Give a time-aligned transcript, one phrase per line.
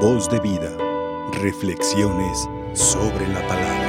[0.00, 0.70] Voz de vida.
[1.40, 3.86] Reflexiones sobre la palabra.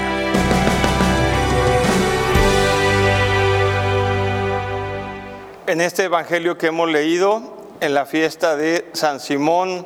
[5.67, 7.41] En este evangelio que hemos leído
[7.81, 9.85] en la fiesta de San Simón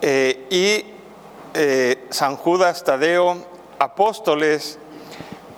[0.00, 0.86] eh, y
[1.52, 3.36] eh, San Judas Tadeo,
[3.78, 4.78] apóstoles,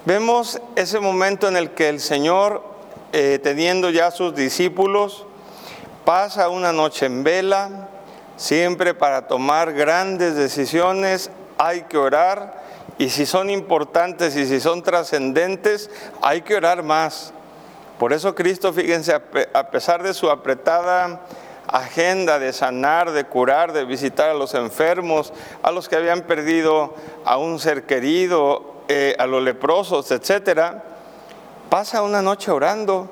[0.05, 2.65] vemos ese momento en el que el Señor,
[3.13, 5.25] eh, teniendo ya sus discípulos,
[6.05, 7.91] pasa una noche en vela,
[8.39, 12.63] siempre para tomar grandes decisiones hay que orar
[12.97, 15.91] y si son importantes y si son trascendentes
[16.23, 17.35] hay que orar más.
[17.99, 21.21] Por eso Cristo, fíjense, a pesar de su apretada
[21.67, 26.95] agenda de sanar, de curar, de visitar a los enfermos, a los que habían perdido
[27.25, 30.85] a un ser querido, eh, a los leprosos, etcétera,
[31.69, 33.11] pasa una noche orando,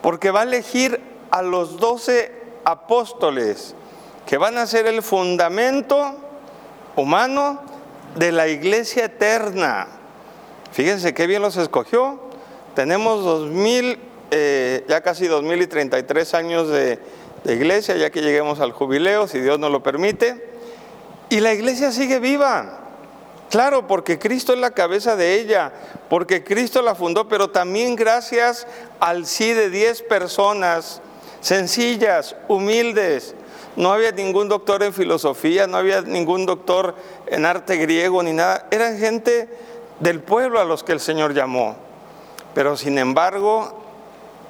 [0.00, 0.98] porque va a elegir
[1.30, 2.32] a los doce
[2.64, 3.76] apóstoles
[4.26, 6.14] que van a ser el fundamento
[6.96, 7.62] humano
[8.16, 9.86] de la iglesia eterna.
[10.72, 12.20] Fíjense qué bien los escogió.
[12.74, 13.98] Tenemos dos mil,
[14.30, 16.98] eh, ya casi dos mil y treinta y tres años de,
[17.44, 20.56] de iglesia, ya que lleguemos al jubileo, si Dios nos lo permite.
[21.30, 22.80] Y la iglesia sigue viva.
[23.48, 25.72] Claro, porque Cristo es la cabeza de ella,
[26.10, 28.66] porque Cristo la fundó, pero también gracias
[28.98, 31.00] al sí de diez personas
[31.40, 33.36] sencillas, humildes.
[33.76, 36.94] No había ningún doctor en filosofía, no había ningún doctor
[37.26, 38.66] en arte griego ni nada.
[38.70, 39.48] Eran gente
[40.00, 41.76] del pueblo a los que el Señor llamó.
[42.54, 43.82] Pero sin embargo,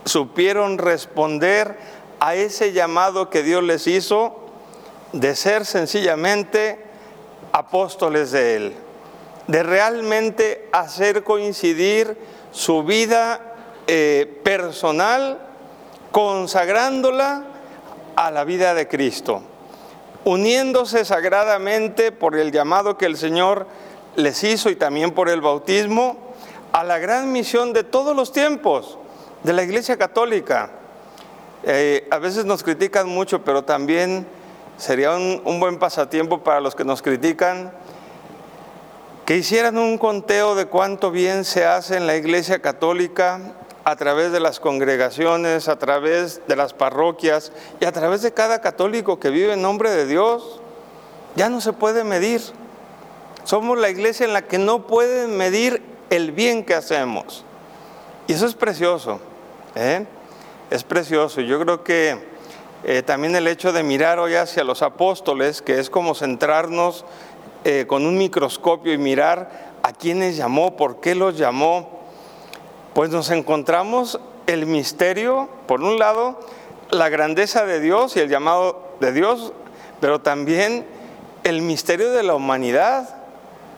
[0.04, 1.76] supieron responder
[2.20, 4.36] a ese llamado que Dios les hizo
[5.12, 6.78] de ser sencillamente
[7.50, 8.76] apóstoles de Él,
[9.48, 12.16] de realmente hacer coincidir
[12.52, 13.54] su vida
[13.88, 15.40] eh, personal,
[16.12, 17.55] consagrándola
[18.16, 19.42] a la vida de Cristo,
[20.24, 23.66] uniéndose sagradamente por el llamado que el Señor
[24.16, 26.16] les hizo y también por el bautismo
[26.72, 28.98] a la gran misión de todos los tiempos
[29.42, 30.70] de la Iglesia Católica.
[31.62, 34.26] Eh, a veces nos critican mucho, pero también
[34.78, 37.72] sería un, un buen pasatiempo para los que nos critican
[39.26, 43.40] que hicieran un conteo de cuánto bien se hace en la Iglesia Católica
[43.86, 48.60] a través de las congregaciones, a través de las parroquias y a través de cada
[48.60, 50.60] católico que vive en nombre de Dios.
[51.36, 52.42] Ya no se puede medir.
[53.44, 57.44] Somos la iglesia en la que no pueden medir el bien que hacemos.
[58.26, 59.20] Y eso es precioso.
[59.76, 60.04] ¿eh?
[60.68, 61.40] Es precioso.
[61.40, 62.18] Yo creo que
[62.82, 67.04] eh, también el hecho de mirar hoy hacia los apóstoles, que es como centrarnos
[67.62, 71.95] eh, con un microscopio y mirar a quiénes llamó, por qué los llamó,
[72.96, 76.40] pues nos encontramos el misterio, por un lado,
[76.88, 79.52] la grandeza de Dios y el llamado de Dios,
[80.00, 80.86] pero también
[81.44, 83.22] el misterio de la humanidad.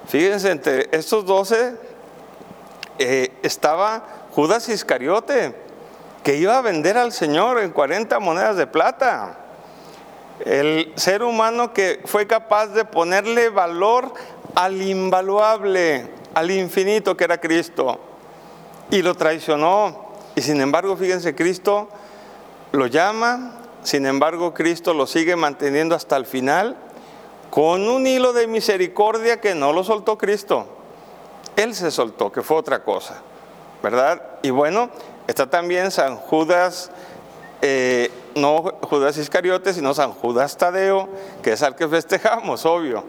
[0.07, 1.75] Fíjense, entre estos doce
[3.01, 4.05] eh, estaba
[4.37, 5.53] Judas Iscariote,
[6.23, 9.37] que iba a vender al Señor en 40 monedas de plata.
[10.45, 14.15] El ser humano que fue capaz de ponerle valor
[14.55, 17.99] al invaluable, al infinito que era Cristo
[18.91, 20.09] y lo traicionó.
[20.35, 21.89] Y sin embargo, fíjense, Cristo
[22.73, 26.77] lo llama, sin embargo, Cristo lo sigue manteniendo hasta el final
[27.51, 30.67] con un hilo de misericordia que no lo soltó Cristo.
[31.57, 33.23] Él se soltó, que fue otra cosa,
[33.83, 34.23] ¿verdad?
[34.43, 34.91] Y bueno,
[35.27, 36.91] está también San Judas,
[37.63, 41.09] eh, no Judas Iscariote, sino San Judas Tadeo,
[41.43, 43.05] que es al que festejamos, obvio.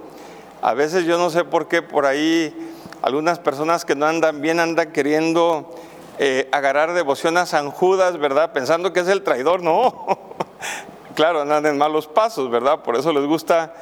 [0.62, 2.69] A veces yo no sé por qué por ahí
[3.02, 5.74] algunas personas que no andan bien andan queriendo
[6.18, 8.52] eh, agarrar devoción a San Judas, ¿verdad?
[8.52, 10.20] Pensando que es el traidor, no.
[11.16, 12.80] claro, andan en malos pasos, ¿verdad?
[12.80, 13.74] Por eso les gusta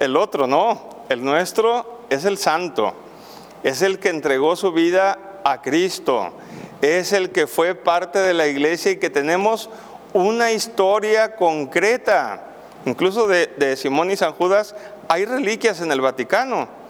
[0.00, 0.88] el otro, no.
[1.10, 2.94] El nuestro es el santo,
[3.62, 6.30] es el que entregó su vida a Cristo,
[6.80, 9.68] es el que fue parte de la iglesia y que tenemos
[10.14, 12.44] una historia concreta.
[12.86, 14.74] Incluso de, de Simón y San Judas
[15.08, 16.81] hay reliquias en el Vaticano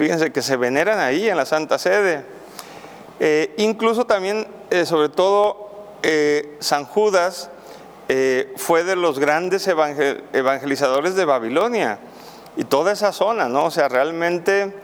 [0.00, 2.24] Fíjense que se veneran ahí en la Santa Sede.
[3.20, 5.68] Eh, incluso también, eh, sobre todo,
[6.02, 7.50] eh, San Judas
[8.56, 11.98] fue de los grandes evangelizadores de Babilonia
[12.56, 13.66] y toda esa zona, ¿no?
[13.66, 14.74] O sea, realmente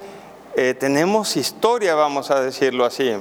[0.79, 3.17] tenemos historia, vamos a decirlo así.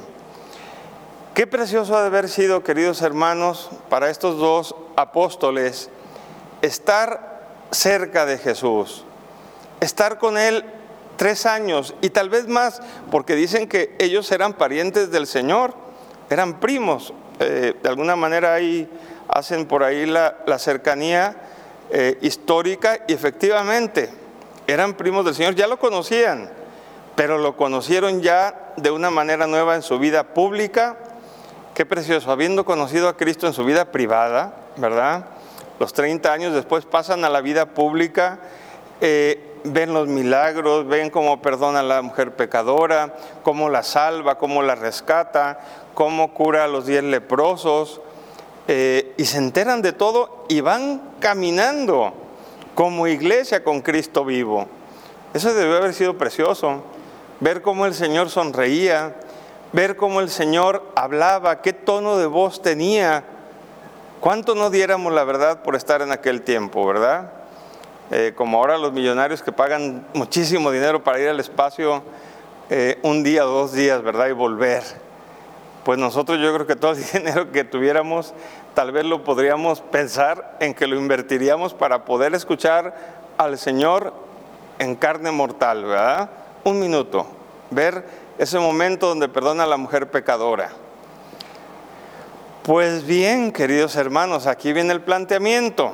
[1.33, 5.89] Qué precioso ha de haber sido, queridos hermanos, para estos dos apóstoles,
[6.61, 9.05] estar cerca de Jesús,
[9.79, 10.65] estar con Él
[11.17, 12.81] tres años y tal vez más,
[13.11, 15.73] porque dicen que ellos eran parientes del Señor,
[16.29, 17.13] eran primos.
[17.39, 18.89] Eh, de alguna manera ahí
[19.27, 21.35] hacen por ahí la, cercanía
[21.91, 24.09] eh, histórica y efectivamente
[24.67, 26.49] eran primos del Señor, ya lo conocían,
[27.15, 30.97] pero lo conocieron ya de una manera nueva en su vida pública.
[31.73, 35.25] Qué precioso, habiendo conocido a Cristo en su vida privada, ¿verdad?
[35.79, 38.39] Los 30 años después pasan a la vida pública,
[39.01, 44.61] eh, ven los milagros, ven cómo perdona a la mujer pecadora, cómo la salva, cómo
[44.61, 45.59] la rescata,
[45.93, 48.01] cómo cura a los diez leprosos,
[48.67, 52.13] eh, y se enteran de todo y van caminando
[52.73, 54.67] como iglesia con Cristo vivo.
[55.33, 56.83] Eso debe haber sido precioso,
[57.39, 59.15] ver cómo el Señor sonreía,
[59.71, 63.23] ver cómo el Señor hablaba, qué tono de voz tenía.
[64.19, 67.31] ¿Cuánto no diéramos la verdad por estar en aquel tiempo, verdad?
[68.11, 72.03] Eh, como ahora los millonarios que pagan muchísimo dinero para ir al espacio
[72.69, 74.27] eh, un día o dos días, ¿verdad?
[74.27, 74.83] Y volver.
[75.83, 78.33] Pues nosotros yo creo que todo el dinero que tuviéramos
[78.75, 82.95] tal vez lo podríamos pensar en que lo invertiríamos para poder escuchar
[83.37, 84.13] al Señor
[84.79, 86.29] en carne mortal, ¿verdad?
[86.63, 87.25] Un minuto,
[87.71, 88.05] ver
[88.37, 90.69] ese momento donde perdona a la mujer pecadora.
[92.63, 95.91] Pues bien, queridos hermanos, aquí viene el planteamiento.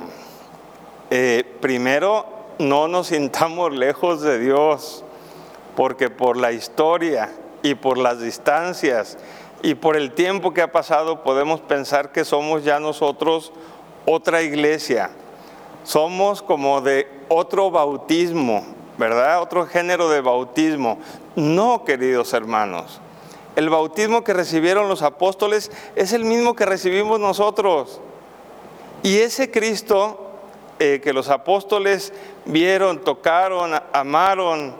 [1.14, 2.24] Eh, primero,
[2.58, 5.04] no nos sintamos lejos de Dios,
[5.76, 7.30] porque por la historia
[7.62, 9.18] y por las distancias
[9.62, 13.52] y por el tiempo que ha pasado podemos pensar que somos ya nosotros
[14.06, 15.10] otra iglesia.
[15.84, 18.64] Somos como de otro bautismo,
[18.96, 19.42] ¿verdad?
[19.42, 20.98] Otro género de bautismo.
[21.36, 23.02] No, queridos hermanos.
[23.54, 28.00] El bautismo que recibieron los apóstoles es el mismo que recibimos nosotros.
[29.02, 30.30] Y ese Cristo
[30.84, 32.12] eh, que los apóstoles
[32.44, 34.74] vieron, tocaron, amaron,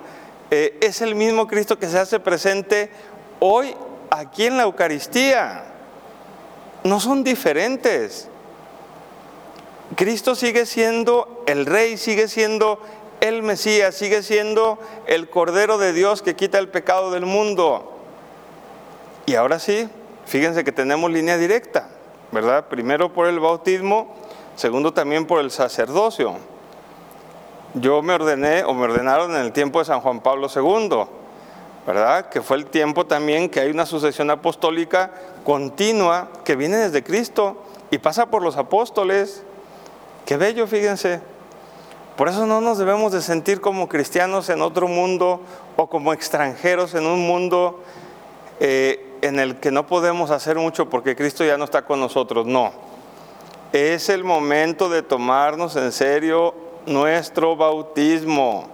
[0.50, 2.90] eh, es el mismo Cristo que se hace presente
[3.38, 3.72] hoy
[4.10, 5.62] aquí en la Eucaristía.
[6.82, 8.26] No son diferentes.
[9.94, 12.80] Cristo sigue siendo el Rey, sigue siendo
[13.20, 17.96] el Mesías, sigue siendo el Cordero de Dios que quita el pecado del mundo.
[19.24, 19.88] Y ahora sí,
[20.26, 21.90] fíjense que tenemos línea directa,
[22.32, 22.66] ¿verdad?
[22.66, 24.16] Primero por el bautismo,
[24.56, 26.36] segundo también por el sacerdocio.
[27.74, 31.06] Yo me ordené o me ordenaron en el tiempo de San Juan Pablo II
[31.86, 32.28] ¿verdad?
[32.28, 35.10] Que fue el tiempo también que hay una sucesión apostólica
[35.44, 37.56] continua que viene desde Cristo
[37.90, 39.42] y pasa por los apóstoles.
[40.24, 41.20] Qué bello, fíjense.
[42.16, 45.40] Por eso no nos debemos de sentir como cristianos en otro mundo
[45.76, 47.80] o como extranjeros en un mundo
[48.60, 52.46] eh, en el que no podemos hacer mucho porque Cristo ya no está con nosotros.
[52.46, 52.91] No.
[53.72, 56.54] Es el momento de tomarnos en serio
[56.84, 58.68] nuestro bautismo.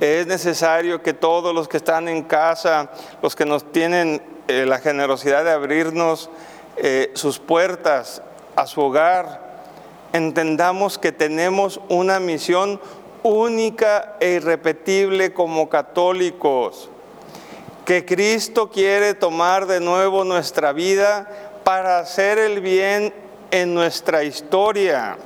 [0.00, 2.90] Es necesario que todos los que están en casa,
[3.22, 6.30] los que nos tienen eh, la generosidad de abrirnos
[6.76, 8.22] eh, sus puertas
[8.56, 9.40] a su hogar,
[10.12, 12.80] entendamos que tenemos una misión
[13.22, 16.90] única e irrepetible como católicos,
[17.84, 21.28] que Cristo quiere tomar de nuevo nuestra vida
[21.62, 23.14] para hacer el bien
[23.50, 25.16] en nuestra historia,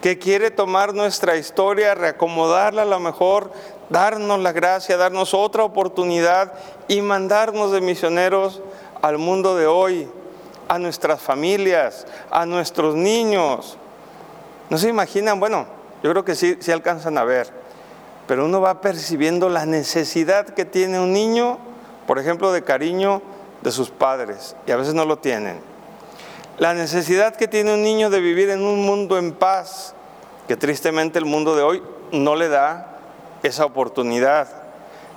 [0.00, 3.50] que quiere tomar nuestra historia, reacomodarla a lo mejor
[3.90, 6.52] darnos la gracia, darnos otra oportunidad
[6.86, 8.60] y mandarnos de misioneros
[9.02, 10.08] al mundo de hoy,
[10.68, 13.78] a nuestras familias, a nuestros niños.
[14.70, 15.40] ¿No se imaginan?
[15.40, 15.66] Bueno,
[16.02, 17.50] yo creo que sí, sí alcanzan a ver,
[18.26, 21.58] pero uno va percibiendo la necesidad que tiene un niño,
[22.06, 23.22] por ejemplo, de cariño
[23.62, 25.67] de sus padres, y a veces no lo tienen.
[26.58, 29.94] La necesidad que tiene un niño de vivir en un mundo en paz,
[30.48, 32.98] que tristemente el mundo de hoy no le da
[33.44, 34.48] esa oportunidad.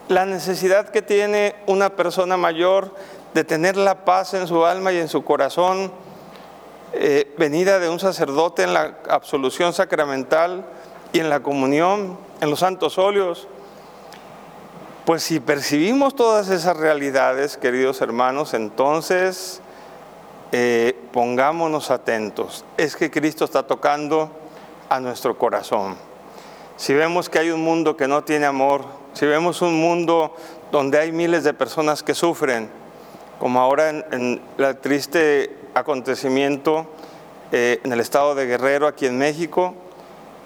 [0.07, 2.93] La necesidad que tiene una persona mayor
[3.33, 5.91] de tener la paz en su alma y en su corazón,
[6.93, 10.63] eh, venida de un sacerdote en la absolución sacramental
[11.12, 13.48] y en la comunión, en los santos óleos.
[15.05, 19.62] Pues si percibimos todas esas realidades, queridos hermanos, entonces
[20.51, 22.65] eh, pongámonos atentos.
[22.77, 24.29] Es que Cristo está tocando
[24.89, 25.96] a nuestro corazón
[26.81, 30.36] si vemos que hay un mundo que no tiene amor, si vemos un mundo
[30.72, 32.72] donde hay miles de personas que sufren,
[33.38, 36.88] como ahora en, el triste acontecimiento
[37.51, 39.75] eh, en el estado de Guerrero, aquí en México,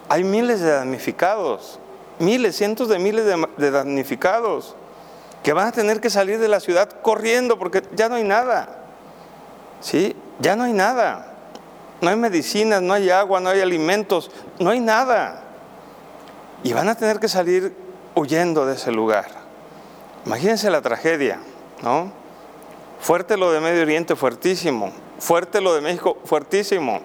[0.10, 1.80] hay miles de damnificados,
[2.20, 4.76] miles, cientos de miles de, de damnificados,
[5.42, 8.85] que van a tener que salir de la ciudad corriendo porque ya no hay nada.
[9.86, 10.16] ¿Sí?
[10.40, 11.34] Ya no hay nada.
[12.02, 15.44] No hay medicinas, no hay agua, no hay alimentos, no hay nada
[16.64, 17.76] y van a tener que salir
[18.16, 19.28] huyendo de ese lugar.
[20.26, 21.38] Imagínense la tragedia,
[21.84, 22.12] ¿no?
[23.00, 24.92] Fuerte lo de Medio Oriente, fuertísimo.
[25.20, 27.02] Fuerte lo de México, fuertísimo.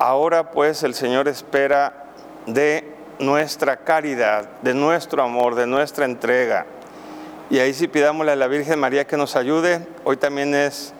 [0.00, 2.06] Ahora pues el Señor espera
[2.46, 6.66] de nuestra caridad, de nuestro amor, de nuestra entrega.
[7.48, 9.86] Y ahí sí pidámosle a la Virgen María que nos ayude.
[10.02, 10.94] Hoy también es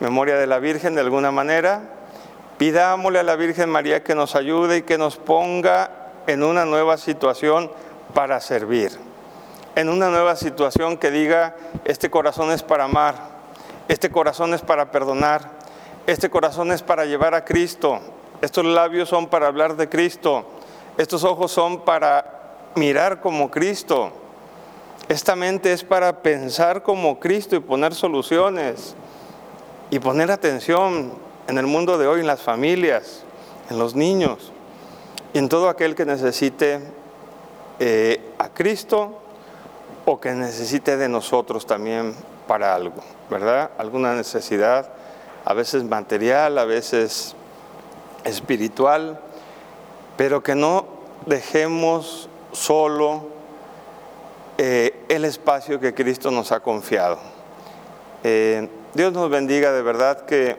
[0.00, 1.82] memoria de la Virgen de alguna manera.
[2.58, 5.90] Pidámosle a la Virgen María que nos ayude y que nos ponga
[6.26, 7.70] en una nueva situación
[8.14, 8.98] para servir.
[9.76, 11.54] En una nueva situación que diga,
[11.84, 13.14] este corazón es para amar,
[13.88, 15.48] este corazón es para perdonar,
[16.06, 18.00] este corazón es para llevar a Cristo,
[18.42, 20.44] estos labios son para hablar de Cristo,
[20.98, 22.40] estos ojos son para
[22.74, 24.12] mirar como Cristo.
[25.08, 28.94] Esta mente es para pensar como Cristo y poner soluciones
[29.90, 31.12] y poner atención
[31.48, 33.24] en el mundo de hoy, en las familias,
[33.68, 34.52] en los niños
[35.32, 36.80] y en todo aquel que necesite
[37.80, 39.18] eh, a Cristo
[40.04, 42.14] o que necesite de nosotros también
[42.46, 43.70] para algo, ¿verdad?
[43.78, 44.90] Alguna necesidad,
[45.44, 47.34] a veces material, a veces
[48.24, 49.20] espiritual,
[50.16, 50.86] pero que no
[51.26, 53.28] dejemos solo
[54.58, 57.18] eh, el espacio que Cristo nos ha confiado.
[58.22, 60.56] Eh, Dios nos bendiga, de verdad que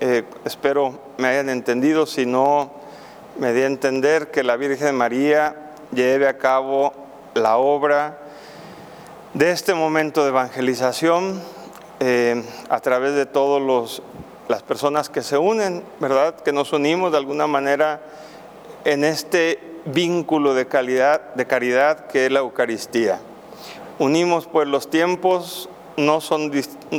[0.00, 2.70] eh, espero me hayan entendido, si no
[3.38, 6.92] me di a entender que la Virgen María lleve a cabo
[7.32, 8.18] la obra
[9.32, 11.40] de este momento de evangelización
[12.68, 14.02] a través de todas
[14.48, 16.34] las personas que se unen, ¿verdad?
[16.34, 18.02] Que nos unimos de alguna manera
[18.84, 23.20] en este vínculo de, calidad, de caridad que es la Eucaristía.
[23.98, 26.50] Unimos pues los tiempos, no son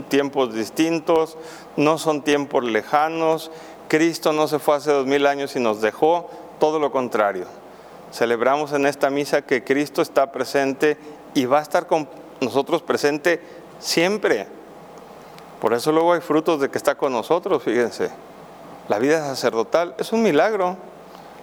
[0.07, 1.37] tiempos distintos,
[1.77, 3.51] no son tiempos lejanos.
[3.87, 7.45] Cristo no se fue hace dos mil años y nos dejó, todo lo contrario.
[8.11, 10.97] Celebramos en esta misa que Cristo está presente
[11.33, 12.07] y va a estar con
[12.41, 13.41] nosotros presente
[13.79, 14.47] siempre.
[15.59, 18.09] Por eso luego hay frutos de que está con nosotros, fíjense.
[18.89, 20.77] La vida sacerdotal es un milagro.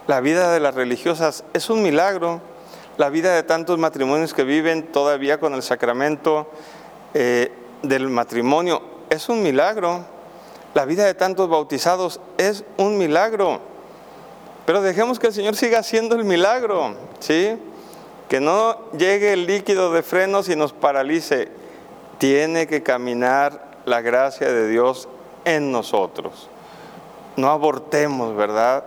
[0.06, 2.40] La vida de las religiosas es un milagro
[3.00, 6.50] la vida de tantos matrimonios que viven todavía con el sacramento
[7.14, 7.52] eh,
[7.82, 10.04] del matrimonio es un milagro.
[10.74, 13.60] La vida de tantos bautizados es un milagro.
[14.66, 17.58] Pero dejemos que el Señor siga haciendo el milagro, ¿sí?
[18.28, 21.48] Que no llegue el líquido de frenos y nos paralice.
[22.18, 25.08] Tiene que caminar la gracia de Dios
[25.44, 26.48] en nosotros.
[27.36, 28.84] No abortemos, ¿verdad?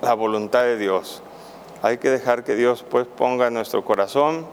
[0.00, 1.22] La voluntad de Dios.
[1.82, 4.46] Hay que dejar que Dios pues ponga nuestro corazón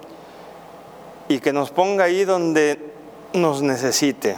[1.29, 2.92] y que nos ponga ahí donde
[3.33, 4.37] nos necesite,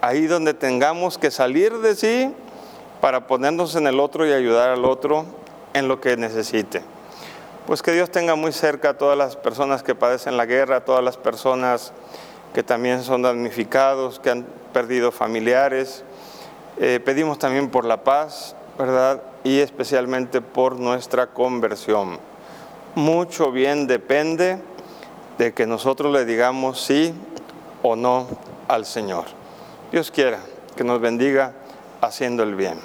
[0.00, 2.34] ahí donde tengamos que salir de sí
[3.00, 5.24] para ponernos en el otro y ayudar al otro
[5.72, 6.82] en lo que necesite.
[7.66, 10.84] Pues que Dios tenga muy cerca a todas las personas que padecen la guerra, a
[10.84, 11.92] todas las personas
[12.52, 16.04] que también son damnificados, que han perdido familiares.
[16.78, 19.22] Eh, pedimos también por la paz, ¿verdad?
[19.44, 22.18] y especialmente por nuestra conversión.
[22.94, 24.58] Mucho bien depende
[25.38, 27.14] de que nosotros le digamos sí
[27.84, 28.26] o no
[28.66, 29.26] al Señor.
[29.92, 30.40] Dios quiera
[30.74, 31.52] que nos bendiga
[32.00, 32.80] haciendo el bien.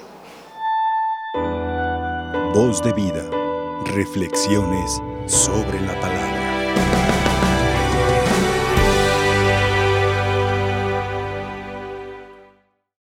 [2.54, 3.24] Voz de vida,
[3.86, 6.39] reflexiones sobre la palabra.